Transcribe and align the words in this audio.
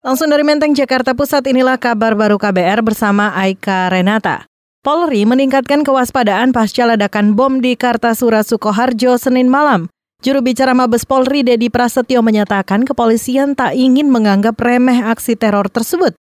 Langsung 0.00 0.32
dari 0.32 0.40
Menteng, 0.40 0.72
Jakarta 0.72 1.12
Pusat, 1.12 1.52
inilah 1.52 1.76
kabar 1.76 2.16
baru 2.16 2.40
KBR 2.40 2.80
bersama 2.80 3.36
Aika 3.36 3.92
Renata. 3.92 4.48
Polri 4.80 5.28
meningkatkan 5.28 5.84
kewaspadaan 5.84 6.56
pasca 6.56 6.88
ledakan 6.88 7.36
bom 7.36 7.60
di 7.60 7.76
Kartasura 7.76 8.40
Sukoharjo 8.40 9.20
Senin 9.20 9.52
malam. 9.52 9.92
Juru 10.24 10.40
bicara 10.40 10.72
Mabes 10.72 11.04
Polri 11.04 11.44
Dedi 11.44 11.68
Prasetyo 11.68 12.24
menyatakan 12.24 12.88
kepolisian 12.88 13.52
tak 13.52 13.76
ingin 13.76 14.08
menganggap 14.08 14.56
remeh 14.56 15.04
aksi 15.04 15.36
teror 15.36 15.68
tersebut. 15.68 16.16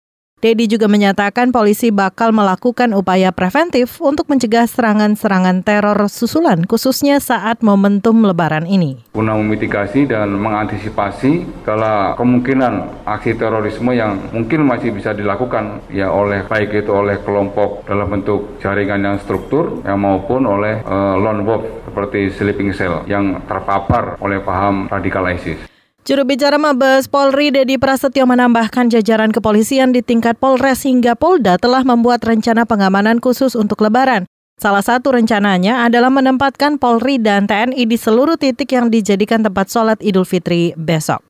Dedi 0.46 0.70
juga 0.70 0.86
menyatakan 0.86 1.50
polisi 1.50 1.90
bakal 1.90 2.30
melakukan 2.30 2.94
upaya 2.94 3.34
preventif 3.34 3.98
untuk 3.98 4.30
mencegah 4.30 4.70
serangan-serangan 4.70 5.66
teror 5.66 5.98
susulan, 6.06 6.70
khususnya 6.70 7.18
saat 7.18 7.66
momentum 7.66 8.22
lebaran 8.22 8.70
ini. 8.70 9.02
Guna 9.10 9.34
memitigasi 9.42 10.06
dan 10.06 10.38
mengantisipasi 10.38 11.66
kalau 11.66 12.14
kemungkinan 12.14 13.02
aksi 13.10 13.34
terorisme 13.42 13.90
yang 13.98 14.22
mungkin 14.30 14.70
masih 14.70 14.94
bisa 14.94 15.18
dilakukan 15.18 15.82
ya 15.90 16.14
oleh 16.14 16.46
baik 16.46 16.78
itu 16.78 16.94
oleh 16.94 17.18
kelompok 17.26 17.82
dalam 17.90 18.06
bentuk 18.06 18.62
jaringan 18.62 19.02
yang 19.02 19.18
struktur 19.18 19.82
yang 19.82 19.98
maupun 19.98 20.46
oleh 20.46 20.86
uh, 20.86 21.18
lone 21.18 21.42
wolf 21.42 21.66
seperti 21.90 22.30
sleeping 22.30 22.70
cell 22.70 23.02
yang 23.10 23.42
terpapar 23.50 24.22
oleh 24.22 24.38
paham 24.46 24.86
radikal 24.94 25.26
ISIS. 25.26 25.75
Juru 26.06 26.22
bicara 26.22 26.62
Mabes 26.62 27.10
Polri 27.10 27.50
Dedi 27.50 27.82
Prasetyo 27.82 28.30
menambahkan 28.30 28.94
jajaran 28.94 29.34
kepolisian 29.34 29.90
di 29.90 30.06
tingkat 30.06 30.38
Polres 30.38 30.86
hingga 30.86 31.18
Polda 31.18 31.58
telah 31.58 31.82
membuat 31.82 32.22
rencana 32.22 32.62
pengamanan 32.62 33.18
khusus 33.18 33.58
untuk 33.58 33.82
Lebaran. 33.82 34.30
Salah 34.62 34.86
satu 34.86 35.18
rencananya 35.18 35.82
adalah 35.82 36.14
menempatkan 36.14 36.78
Polri 36.78 37.18
dan 37.18 37.50
TNI 37.50 37.90
di 37.90 37.98
seluruh 37.98 38.38
titik 38.38 38.70
yang 38.78 38.94
dijadikan 38.94 39.42
tempat 39.42 39.66
sholat 39.74 39.98
Idul 39.98 40.30
Fitri 40.30 40.78
besok. 40.78 41.26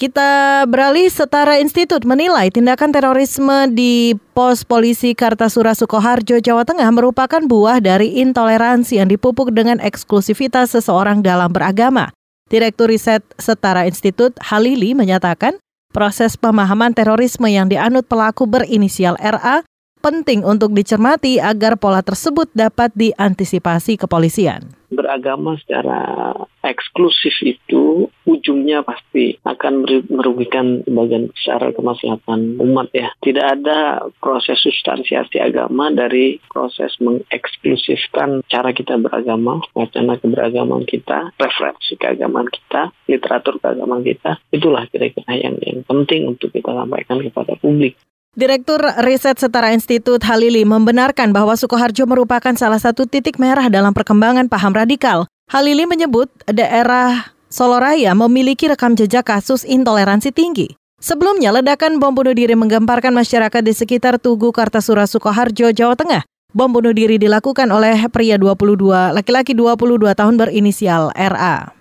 Kita 0.00 0.64
beralih, 0.64 1.12
Setara 1.12 1.60
Institut 1.60 2.08
menilai 2.08 2.48
tindakan 2.48 2.96
terorisme 2.96 3.68
di 3.68 4.16
pos 4.32 4.64
polisi 4.64 5.12
Kartasura 5.12 5.76
Sukoharjo, 5.76 6.40
Jawa 6.40 6.64
Tengah 6.64 6.88
merupakan 6.88 7.44
buah 7.44 7.84
dari 7.84 8.16
intoleransi 8.24 8.96
yang 8.96 9.12
dipupuk 9.12 9.52
dengan 9.52 9.76
eksklusivitas 9.76 10.72
seseorang 10.72 11.20
dalam 11.20 11.52
beragama. 11.52 12.08
Direktur 12.50 12.90
Riset 12.90 13.22
Setara 13.38 13.86
Institut 13.86 14.34
Halili 14.42 14.90
menyatakan 14.90 15.54
proses 15.94 16.34
pemahaman 16.34 16.90
terorisme 16.90 17.46
yang 17.46 17.70
dianut 17.70 18.10
pelaku 18.10 18.42
berinisial 18.50 19.14
RA 19.22 19.62
penting 20.00 20.42
untuk 20.42 20.72
dicermati 20.72 21.36
agar 21.38 21.76
pola 21.76 22.00
tersebut 22.00 22.48
dapat 22.56 22.90
diantisipasi 22.96 24.00
kepolisian. 24.00 24.72
Beragama 24.90 25.54
secara 25.60 26.34
eksklusif 26.66 27.32
itu 27.46 28.10
ujungnya 28.26 28.82
pasti 28.82 29.38
akan 29.46 29.86
merugikan 30.10 30.82
sebagian 30.82 31.30
besar 31.30 31.62
kemaslahatan 31.70 32.58
umat 32.58 32.90
ya. 32.90 33.14
Tidak 33.22 33.46
ada 33.60 34.02
proses 34.18 34.58
substansiasi 34.58 35.38
agama 35.38 35.94
dari 35.94 36.42
proses 36.50 36.98
mengeksklusifkan 36.98 38.42
cara 38.50 38.74
kita 38.74 38.98
beragama, 38.98 39.62
wacana 39.78 40.18
keberagaman 40.18 40.82
kita, 40.90 41.30
referensi 41.38 41.94
keagamaan 41.94 42.50
kita, 42.50 42.90
literatur 43.06 43.62
keagamaan 43.62 44.02
kita. 44.02 44.42
Itulah 44.50 44.90
kira-kira 44.90 45.38
yang, 45.38 45.54
yang 45.62 45.86
penting 45.86 46.26
untuk 46.26 46.50
kita 46.50 46.74
sampaikan 46.74 47.22
kepada 47.22 47.54
publik. 47.62 47.94
Direktur 48.38 48.78
Riset 49.02 49.42
Setara 49.42 49.74
Institut 49.74 50.22
Halili 50.22 50.62
membenarkan 50.62 51.34
bahwa 51.34 51.58
Sukoharjo 51.58 52.06
merupakan 52.06 52.54
salah 52.54 52.78
satu 52.78 53.02
titik 53.02 53.42
merah 53.42 53.66
dalam 53.66 53.90
perkembangan 53.90 54.46
paham 54.46 54.70
radikal. 54.70 55.26
Halili 55.50 55.82
menyebut 55.82 56.30
daerah 56.46 57.34
Soloraya 57.50 58.14
memiliki 58.14 58.70
rekam 58.70 58.94
jejak 58.94 59.26
kasus 59.26 59.66
intoleransi 59.66 60.30
tinggi. 60.30 60.78
Sebelumnya, 61.02 61.50
ledakan 61.50 61.98
bom 61.98 62.14
bunuh 62.14 62.30
diri 62.30 62.54
menggemparkan 62.54 63.10
masyarakat 63.10 63.66
di 63.66 63.74
sekitar 63.74 64.22
Tugu 64.22 64.54
Kartasura 64.54 65.10
Sukoharjo, 65.10 65.74
Jawa 65.74 65.98
Tengah. 65.98 66.22
Bom 66.54 66.70
bunuh 66.70 66.94
diri 66.94 67.18
dilakukan 67.18 67.66
oleh 67.74 68.06
pria 68.14 68.38
22, 68.38 69.10
laki-laki 69.10 69.58
22 69.58 70.14
tahun 70.14 70.38
berinisial 70.38 71.10
RA. 71.18 71.79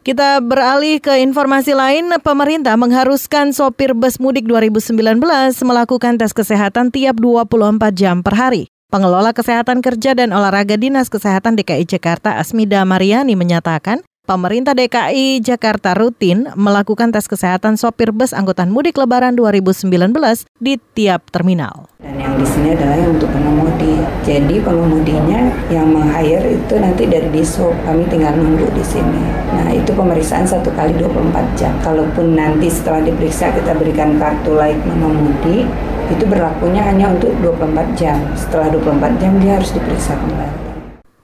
Kita 0.00 0.40
beralih 0.40 0.96
ke 0.96 1.20
informasi 1.20 1.76
lain, 1.76 2.08
pemerintah 2.24 2.72
mengharuskan 2.80 3.52
sopir 3.52 3.92
bus 3.92 4.16
mudik 4.16 4.48
2019 4.48 4.96
melakukan 5.60 6.16
tes 6.16 6.32
kesehatan 6.32 6.88
tiap 6.88 7.20
24 7.20 7.92
jam 7.92 8.24
per 8.24 8.32
hari. 8.32 8.72
Pengelola 8.88 9.36
Kesehatan 9.36 9.84
Kerja 9.84 10.16
dan 10.16 10.32
Olahraga 10.32 10.80
Dinas 10.80 11.12
Kesehatan 11.12 11.52
DKI 11.52 11.84
Jakarta 11.84 12.40
Asmida 12.40 12.80
Mariani 12.88 13.36
menyatakan, 13.36 14.00
Pemerintah 14.24 14.78
DKI 14.78 15.42
Jakarta 15.42 15.90
rutin 15.92 16.46
melakukan 16.54 17.10
tes 17.10 17.26
kesehatan 17.26 17.74
sopir 17.74 18.14
bus 18.14 18.30
angkutan 18.30 18.70
mudik 18.72 18.94
Lebaran 18.94 19.34
2019 19.34 19.90
di 20.62 20.78
tiap 20.96 21.28
terminal. 21.34 21.90
Dan 21.98 22.14
yang 22.14 22.38
di 22.38 22.46
sini 22.46 22.72
adalah 22.78 23.10
untuk 23.10 23.26
Jadi 24.26 24.60
pengemudinya 24.60 25.50
yang 25.72 25.90
meng-hire 25.90 26.56
itu 26.56 26.74
nanti 26.78 27.06
dari 27.06 27.28
disub, 27.32 27.72
kami 27.86 28.06
tinggal 28.10 28.34
nunggu 28.36 28.66
di 28.74 28.84
sini. 28.84 29.24
Nah 29.54 29.68
itu 29.72 29.90
pemeriksaan 29.94 30.46
satu 30.46 30.70
kali 30.74 30.94
24 30.98 31.58
jam. 31.58 31.72
Kalaupun 31.80 32.34
nanti 32.34 32.70
setelah 32.70 33.02
diperiksa 33.04 33.50
kita 33.54 33.72
berikan 33.76 34.18
kartu 34.20 34.54
laik 34.54 34.78
mengemudi, 34.86 35.66
itu 36.10 36.24
berlakunya 36.26 36.82
hanya 36.82 37.14
untuk 37.14 37.30
24 37.42 37.94
jam. 37.94 38.18
Setelah 38.34 38.74
24 38.74 39.20
jam 39.22 39.32
dia 39.38 39.52
harus 39.58 39.70
diperiksa 39.70 40.18
kembali. 40.18 40.79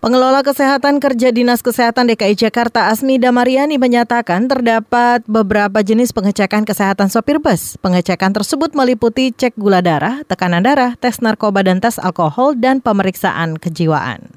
Pengelola 0.06 0.38
Kesehatan 0.46 1.02
Kerja 1.02 1.34
Dinas 1.34 1.66
Kesehatan 1.66 2.06
DKI 2.06 2.38
Jakarta 2.38 2.94
Asmi 2.94 3.18
Damariani 3.18 3.74
menyatakan 3.74 4.46
terdapat 4.46 5.26
beberapa 5.26 5.82
jenis 5.82 6.14
pengecekan 6.14 6.62
kesehatan 6.62 7.10
sopir 7.10 7.42
bus. 7.42 7.74
Pengecekan 7.82 8.30
tersebut 8.30 8.70
meliputi 8.78 9.34
cek 9.34 9.58
gula 9.58 9.82
darah, 9.82 10.22
tekanan 10.30 10.62
darah, 10.62 10.94
tes 10.94 11.18
narkoba 11.18 11.66
dan 11.66 11.82
tes 11.82 11.98
alkohol, 11.98 12.54
dan 12.54 12.78
pemeriksaan 12.78 13.58
kejiwaan. 13.58 14.30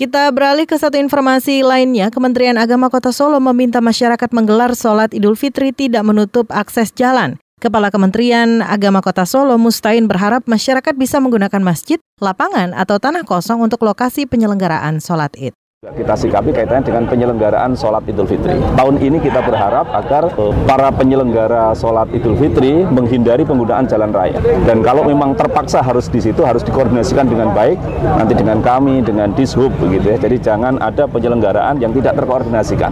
Kita 0.00 0.32
beralih 0.32 0.64
ke 0.64 0.80
satu 0.80 0.96
informasi 0.96 1.60
lainnya, 1.60 2.08
Kementerian 2.08 2.56
Agama 2.56 2.88
Kota 2.88 3.12
Solo 3.12 3.36
meminta 3.36 3.84
masyarakat 3.84 4.32
menggelar 4.32 4.72
sholat 4.72 5.12
Idul 5.12 5.36
Fitri 5.36 5.76
tidak 5.76 6.08
menutup 6.08 6.48
akses 6.48 6.88
jalan. 6.96 7.36
Kepala 7.60 7.92
Kementerian 7.92 8.64
Agama 8.64 9.04
Kota 9.04 9.28
Solo 9.28 9.60
Mustain 9.60 10.08
berharap 10.08 10.48
masyarakat 10.48 10.96
bisa 10.96 11.20
menggunakan 11.20 11.60
masjid, 11.60 12.00
lapangan, 12.16 12.72
atau 12.72 12.96
tanah 12.96 13.20
kosong 13.28 13.60
untuk 13.60 13.84
lokasi 13.84 14.24
penyelenggaraan 14.24 14.96
sholat 14.96 15.28
id. 15.36 15.52
Kita 15.84 16.16
sikapi 16.16 16.56
kaitannya 16.56 16.88
dengan 16.88 17.04
penyelenggaraan 17.04 17.76
sholat 17.76 18.08
Idul 18.08 18.24
Fitri. 18.24 18.56
Tahun 18.56 18.96
ini 18.96 19.20
kita 19.20 19.44
berharap 19.44 19.92
agar 19.92 20.32
eh, 20.32 20.52
para 20.64 20.88
penyelenggara 20.88 21.76
sholat 21.76 22.08
Idul 22.16 22.40
Fitri 22.40 22.80
menghindari 22.88 23.44
penggunaan 23.44 23.84
jalan 23.84 24.08
raya. 24.08 24.40
Dan 24.64 24.80
kalau 24.80 25.04
memang 25.04 25.36
terpaksa 25.36 25.84
harus 25.84 26.08
di 26.08 26.24
situ 26.24 26.40
harus 26.40 26.64
dikoordinasikan 26.64 27.28
dengan 27.28 27.52
baik 27.52 27.76
nanti 28.00 28.32
dengan 28.40 28.64
kami, 28.64 29.04
dengan 29.04 29.36
dishub 29.36 29.68
begitu 29.76 30.12
ya. 30.12 30.16
Jadi 30.16 30.36
jangan 30.40 30.80
ada 30.80 31.04
penyelenggaraan 31.04 31.76
yang 31.76 31.92
tidak 31.92 32.16
terkoordinasikan 32.16 32.88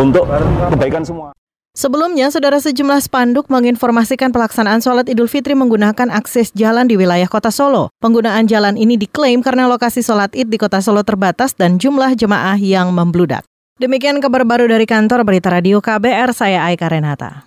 untuk 0.00 0.24
kebaikan 0.72 1.04
semua. 1.04 1.37
Sebelumnya, 1.78 2.26
saudara 2.34 2.58
sejumlah 2.58 2.98
spanduk 3.06 3.46
menginformasikan 3.46 4.34
pelaksanaan 4.34 4.82
sholat 4.82 5.06
Idul 5.06 5.30
Fitri 5.30 5.54
menggunakan 5.54 6.10
akses 6.10 6.50
jalan 6.50 6.90
di 6.90 6.98
wilayah 6.98 7.30
kota 7.30 7.54
Solo. 7.54 7.94
Penggunaan 8.02 8.50
jalan 8.50 8.74
ini 8.74 8.98
diklaim 8.98 9.46
karena 9.46 9.70
lokasi 9.70 10.02
sholat 10.02 10.34
id 10.34 10.50
di 10.50 10.58
kota 10.58 10.82
Solo 10.82 11.06
terbatas 11.06 11.54
dan 11.54 11.78
jumlah 11.78 12.18
jemaah 12.18 12.58
yang 12.58 12.90
membludak. 12.90 13.46
Demikian 13.78 14.18
kabar 14.18 14.42
baru 14.42 14.66
dari 14.66 14.90
kantor 14.90 15.22
Berita 15.22 15.54
Radio 15.54 15.78
KBR, 15.78 16.34
saya 16.34 16.66
Aika 16.66 16.90
Renata. 16.90 17.46